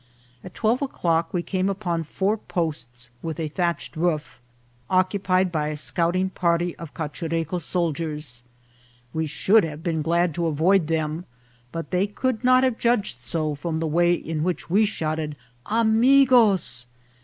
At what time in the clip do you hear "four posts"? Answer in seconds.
2.05-3.11